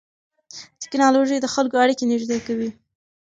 ټیکنالوژي 0.81 1.37
د 1.41 1.47
خلکو 1.53 1.75
اړیکې 1.83 2.05
نږدې 2.11 2.37
کوي. 2.47 2.69